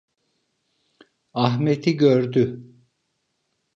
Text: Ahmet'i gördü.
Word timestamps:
Ahmet'i 1.33 1.97
gördü. 1.97 2.73